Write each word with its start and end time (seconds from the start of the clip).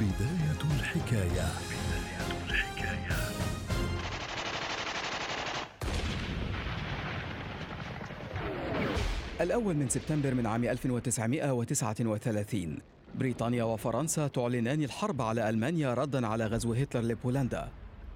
بداية 0.00 0.78
الحكاية. 0.78 1.26
بداية 1.26 2.50
الحكاية 2.50 3.16
الأول 9.40 9.74
من 9.74 9.88
سبتمبر 9.88 10.34
من 10.34 10.46
عام 10.46 10.64
1939 10.64 12.78
بريطانيا 13.14 13.64
وفرنسا 13.64 14.28
تعلنان 14.28 14.82
الحرب 14.82 15.22
على 15.22 15.48
ألمانيا 15.48 15.94
ردا 15.94 16.26
على 16.26 16.46
غزو 16.46 16.72
هتلر 16.72 17.02
لبولندا. 17.02 17.68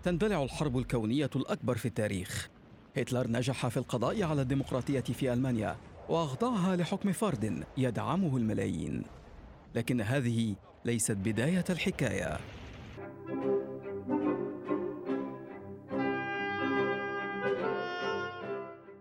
تندلع 0.03 0.43
الحرب 0.43 0.79
الكونية 0.79 1.31
الأكبر 1.37 1.77
في 1.77 1.87
التاريخ. 1.87 2.49
هتلر 2.97 3.29
نجح 3.29 3.69
في 3.69 3.77
القضاء 3.77 4.23
على 4.23 4.43
الديمقراطية 4.43 5.01
في 5.01 5.33
ألمانيا 5.33 5.77
وأخضعها 6.09 6.77
لحكم 6.77 7.13
فرد 7.13 7.65
يدعمه 7.77 8.37
الملايين. 8.37 9.03
لكن 9.75 10.01
هذه 10.01 10.57
ليست 10.85 11.17
بداية 11.17 11.65
الحكاية. 11.71 12.39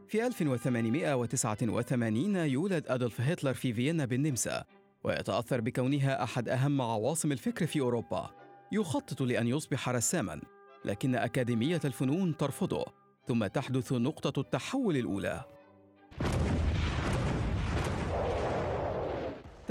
في 0.07 0.27
1889 0.27 2.35
يولد 2.35 2.87
أدولف 2.87 3.21
هتلر 3.21 3.53
في 3.53 3.73
فيينا 3.73 4.05
بالنمسا 4.05 4.63
ويتأثر 5.03 5.61
بكونها 5.61 6.23
أحد 6.23 6.49
أهم 6.49 6.81
عواصم 6.81 7.31
الفكر 7.31 7.65
في 7.65 7.79
أوروبا. 7.79 8.29
يخطط 8.71 9.21
لأن 9.21 9.47
يصبح 9.47 9.89
رساماً 9.89 10.41
لكن 10.85 11.15
أكاديمية 11.15 11.79
الفنون 11.85 12.37
ترفضه 12.37 12.85
ثم 13.27 13.47
تحدث 13.47 13.93
نقطة 13.93 14.39
التحول 14.39 14.97
الأولى. 14.97 15.45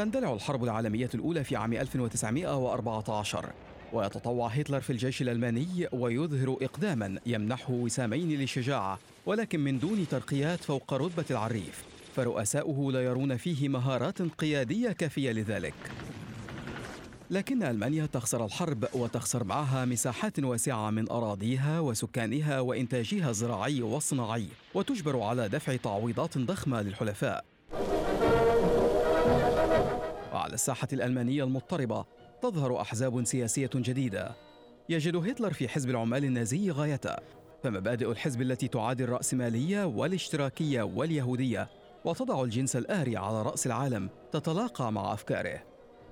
تندلع 0.00 0.32
الحرب 0.32 0.64
العالمية 0.64 1.10
الأولى 1.14 1.44
في 1.44 1.56
عام 1.56 1.72
1914 1.72 3.52
ويتطوع 3.92 4.48
هتلر 4.48 4.80
في 4.80 4.90
الجيش 4.90 5.22
الألماني 5.22 5.88
ويظهر 5.92 6.56
إقداما 6.62 7.18
يمنحه 7.26 7.70
وسامين 7.72 8.28
للشجاعة 8.28 8.98
ولكن 9.26 9.60
من 9.60 9.78
دون 9.78 10.06
ترقيات 10.10 10.64
فوق 10.64 10.94
رتبة 10.94 11.24
العريف 11.30 11.84
فرؤساؤه 12.16 12.92
لا 12.92 13.04
يرون 13.04 13.36
فيه 13.36 13.68
مهارات 13.68 14.22
قيادية 14.22 14.92
كافية 14.92 15.32
لذلك. 15.32 15.74
لكن 17.30 17.62
ألمانيا 17.62 18.06
تخسر 18.06 18.44
الحرب 18.44 18.84
وتخسر 18.94 19.44
معها 19.44 19.84
مساحات 19.84 20.38
واسعة 20.38 20.90
من 20.90 21.10
أراضيها 21.10 21.80
وسكانها 21.80 22.60
وإنتاجها 22.60 23.30
الزراعي 23.30 23.82
والصناعي 23.82 24.46
وتجبر 24.74 25.20
على 25.20 25.48
دفع 25.48 25.76
تعويضات 25.76 26.38
ضخمة 26.38 26.82
للحلفاء. 26.82 27.44
وعلى 30.40 30.54
الساحة 30.54 30.88
الألمانية 30.92 31.44
المضطربة 31.44 32.04
تظهر 32.42 32.80
أحزاب 32.80 33.24
سياسية 33.24 33.70
جديدة. 33.74 34.36
يجد 34.88 35.16
هتلر 35.16 35.52
في 35.52 35.68
حزب 35.68 35.90
العمال 35.90 36.24
النازي 36.24 36.70
غايته 36.70 37.16
فمبادئ 37.62 38.10
الحزب 38.10 38.42
التي 38.42 38.68
تعادي 38.68 39.04
الرأسمالية 39.04 39.84
والاشتراكية 39.84 40.82
واليهودية 40.82 41.68
وتضع 42.04 42.42
الجنس 42.42 42.76
الآري 42.76 43.16
على 43.16 43.42
رأس 43.42 43.66
العالم 43.66 44.10
تتلاقى 44.32 44.92
مع 44.92 45.12
أفكاره. 45.12 45.62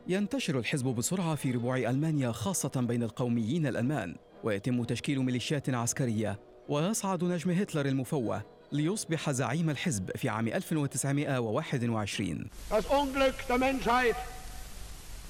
ينتشر 0.08 0.58
الحزب 0.58 0.86
بسرعة 0.86 1.34
في 1.34 1.50
ربوع 1.50 1.76
ألمانيا 1.76 2.32
خاصة 2.32 2.80
بين 2.80 3.02
القوميين 3.02 3.66
الألمان. 3.66 4.16
ويتم 4.44 4.84
تشكيل 4.84 5.20
ميليشيات 5.20 5.70
عسكرية 5.70 6.40
ويصعد 6.68 7.24
نجم 7.24 7.50
هتلر 7.50 7.86
المفوه. 7.86 8.42
ليصبح 8.72 9.30
زعيم 9.30 9.70
الحزب 9.70 10.10
في 10.16 10.28
عام 10.28 10.48
1921 10.48 12.46
Das 12.70 12.84
Unglück 12.86 13.34
der 13.48 13.58
Menschheit, 13.58 14.16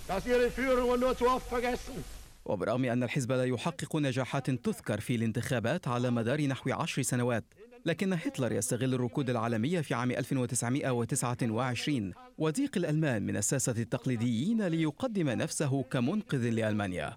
dass 0.08 0.27
ihre 0.27 0.50
Führungen 0.50 1.00
nur 1.00 1.17
zu 1.17 1.27
oft 1.28 1.47
vergessen. 1.48 2.03
وبرغم 2.44 2.84
أن 2.84 3.03
الحزب 3.03 3.33
لا 3.33 3.44
يحقق 3.44 3.97
نجاحات 3.97 4.50
تذكر 4.50 5.00
في 5.00 5.14
الانتخابات 5.14 5.89
على 5.89 6.11
مدار 6.11 6.47
نحو 6.47 6.70
عشر 6.72 7.03
سنوات 7.03 7.44
لكن 7.86 8.12
هتلر 8.12 8.53
يستغل 8.53 8.94
الركود 8.94 9.31
العالمية 9.31 9.81
في 9.81 9.94
عام 9.94 10.10
1929 10.10 12.12
وضيق 12.38 12.71
الألمان 12.77 13.22
من 13.22 13.37
الساسة 13.37 13.75
التقليديين 13.78 14.66
ليقدم 14.66 15.28
نفسه 15.31 15.82
كمنقذ 15.82 16.50
لألمانيا 16.50 17.16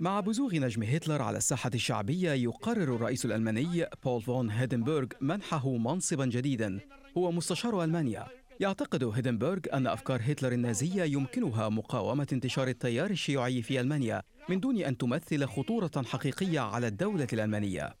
مع 0.00 0.20
بزوغ 0.20 0.54
نجم 0.54 0.82
هتلر 0.82 1.22
على 1.22 1.38
الساحة 1.38 1.70
الشعبية 1.74 2.30
يقرر 2.30 2.94
الرئيس 2.96 3.24
الألماني 3.24 3.86
بول 4.04 4.22
فون 4.22 4.50
هيدنبرغ 4.50 5.06
منحه 5.20 5.76
منصبا 5.76 6.26
جديدا. 6.26 6.80
هو 7.18 7.32
مستشار 7.32 7.84
ألمانيا. 7.84 8.26
يعتقد 8.60 9.04
هيدنبرغ 9.04 9.58
أن 9.72 9.86
أفكار 9.86 10.20
هتلر 10.24 10.52
النازية 10.52 11.02
يمكنها 11.02 11.68
مقاومة 11.68 12.26
انتشار 12.32 12.68
التيار 12.68 13.10
الشيوعي 13.10 13.62
في 13.62 13.80
ألمانيا 13.80 14.22
من 14.48 14.60
دون 14.60 14.78
أن 14.78 14.96
تمثل 14.96 15.46
خطورة 15.46 16.02
حقيقية 16.04 16.60
على 16.60 16.86
الدولة 16.86 17.28
الألمانية. 17.32 17.94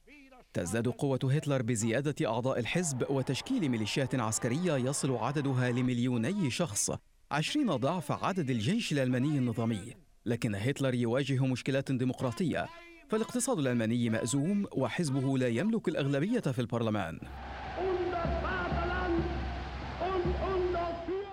تزداد 0.52 0.88
قوة 0.88 1.20
هتلر 1.24 1.62
بزيادة 1.62 2.26
أعضاء 2.26 2.58
الحزب 2.58 3.10
وتشكيل 3.10 3.68
ميليشيات 3.68 4.14
عسكرية 4.14 4.76
يصل 4.76 5.16
عددها 5.16 5.70
لمليوني 5.70 6.50
شخص 6.50 6.90
عشرين 7.30 7.76
ضعف 7.76 8.12
عدد 8.12 8.50
الجيش 8.50 8.92
الألماني 8.92 9.38
النظامي. 9.38 10.05
لكن 10.26 10.54
هتلر 10.54 10.94
يواجه 10.94 11.46
مشكلات 11.46 11.92
ديمقراطية 11.92 12.66
فالاقتصاد 13.08 13.58
الألماني 13.58 14.10
مأزوم 14.10 14.66
وحزبه 14.72 15.38
لا 15.38 15.48
يملك 15.48 15.88
الأغلبية 15.88 16.40
في 16.40 16.58
البرلمان. 16.58 17.18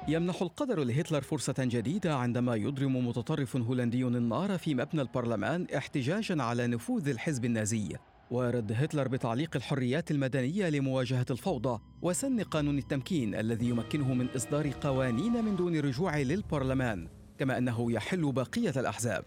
يمنح 0.08 0.42
القدر 0.42 0.84
لهتلر 0.84 1.22
فرصة 1.22 1.56
جديدة 1.60 2.16
عندما 2.16 2.56
يضرم 2.56 3.08
متطرف 3.08 3.56
هولندي 3.56 4.04
النار 4.04 4.58
في 4.58 4.76
مبنى 4.76 5.02
البرلمان 5.02 5.68
احتجاجا 5.78 6.44
على 6.44 6.68
نفوذ 6.68 7.10
الحزب 7.10 7.46
النازي. 7.46 7.90
ويرد 8.32 8.72
هتلر 8.72 9.08
بتعليق 9.08 9.56
الحريات 9.56 10.12
المدنية 10.12 10.70
لمواجهة 10.70 11.26
الفوضى 11.32 11.82
وسن 12.02 12.42
قانون 12.42 12.78
التمكين 12.78 13.36
الذي 13.36 13.70
يمكنه 13.70 14.14
من 14.14 14.28
إصدار 14.36 14.72
قوانين 14.82 15.46
من 15.46 15.56
دون 15.56 15.80
رجوع 15.80 16.18
للبرلمان. 16.18 17.23
كما 17.40 17.58
أنه 17.58 17.92
يحل 17.92 18.32
بقية 18.32 18.74
الأحزاب. 18.78 19.26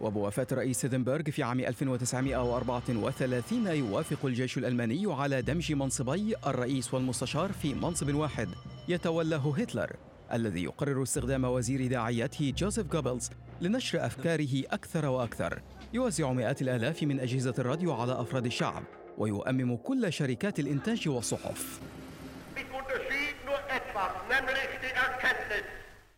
وبوفاة 0.00 0.46
الرئيس 0.52 0.84
هيدنبرغ 0.84 1.22
في 1.22 1.42
عام 1.42 1.60
1934 1.60 3.66
يوافق 3.66 4.26
الجيش 4.26 4.58
الألماني 4.58 5.02
على 5.06 5.42
دمج 5.42 5.72
منصبي 5.72 6.34
الرئيس 6.46 6.94
والمستشار 6.94 7.52
في 7.52 7.74
منصب 7.74 8.14
واحد 8.14 8.48
يتولاه 8.88 9.54
هتلر 9.58 9.96
الذي 10.32 10.64
يقرر 10.64 11.02
استخدام 11.02 11.44
وزير 11.44 11.86
داعيته 11.86 12.52
جوزيف 12.56 12.86
جوبلز 12.86 13.30
لنشر 13.60 14.06
أفكاره 14.06 14.62
أكثر 14.70 15.06
وأكثر. 15.06 15.62
يوزع 15.92 16.32
مئات 16.32 16.62
الآلاف 16.62 17.02
من 17.02 17.20
أجهزة 17.20 17.54
الراديو 17.58 17.92
على 17.92 18.20
أفراد 18.20 18.46
الشعب 18.46 18.82
ويؤمم 19.18 19.76
كل 19.76 20.12
شركات 20.12 20.60
الإنتاج 20.60 21.08
والصحف. 21.08 21.80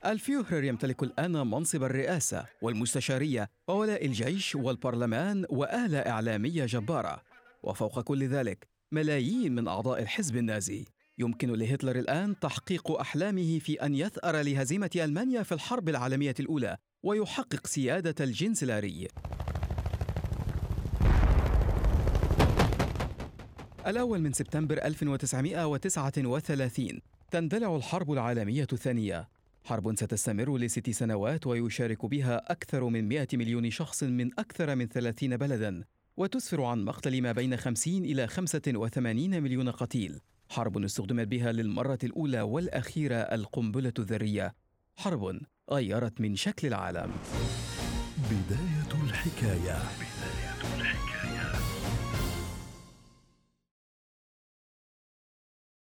الفيوهرر 0.07 0.65
يمتلك 0.65 1.03
الآن 1.03 1.33
منصب 1.33 1.83
الرئاسة 1.83 2.47
والمستشارية 2.63 3.51
وولاء 3.69 4.07
الجيش 4.07 4.55
والبرلمان 4.55 5.47
وآلة 5.51 5.99
إعلامية 5.99 6.67
جبارة. 6.67 7.23
وفوق 7.63 8.01
كل 8.01 8.29
ذلك 8.29 8.69
ملايين 8.93 9.55
من 9.55 9.69
أعضاء 9.69 10.03
الحزب 10.03 10.37
النازي. 10.37 10.85
يمكن 11.19 11.53
لهتلر 11.53 11.99
الآن 11.99 12.39
تحقيق 12.39 12.91
أحلامه 12.91 13.59
في 13.59 13.75
أن 13.75 13.95
يثأر 13.95 14.37
لهزيمة 14.37 14.91
ألمانيا 14.97 15.43
في 15.43 15.53
الحرب 15.53 15.89
العالمية 15.89 16.35
الأولى 16.41 16.77
ويحقق 17.03 17.67
سيادة 17.67 18.25
الجنس 18.25 18.63
الآري 18.63 19.09
الأول 23.87 24.21
من 24.21 24.33
سبتمبر 24.33 24.85
1939 24.85 27.01
تندلع 27.31 27.77
الحرب 27.77 28.13
العالمية 28.13 28.67
الثانية. 28.73 29.29
حرب 29.65 29.97
ستستمر 29.97 30.57
لست 30.59 30.91
سنوات 30.91 31.47
ويشارك 31.47 32.07
بها 32.07 32.53
أكثر 32.53 32.85
من 32.85 33.09
100 33.09 33.29
مليون 33.33 33.71
شخص 33.71 34.03
من 34.03 34.31
أكثر 34.39 34.75
من 34.75 34.89
30 34.89 35.37
بلداً 35.37 35.85
وتسفر 36.17 36.63
عن 36.63 36.85
مقتل 36.85 37.23
ما 37.23 37.33
بين 37.33 37.57
50 37.57 38.05
إلى 38.05 38.27
85 38.27 39.43
مليون 39.43 39.71
قتيل. 39.71 40.21
حرب 40.49 40.85
استخدمت 40.85 41.29
بها 41.29 41.53
للمرة 41.53 41.99
الأولى 42.05 42.41
والأخيرة 42.41 43.17
القنبلة 43.17 43.93
الذرية. 43.99 44.55
حرب 44.97 45.41
غيرت 45.71 46.21
من 46.21 46.37
شكل 46.37 46.69
العالم. 46.69 47.13
بداية 48.31 49.03
الحكاية 49.05 49.79
بداية 49.99 50.81
الحكاية. 50.81 51.12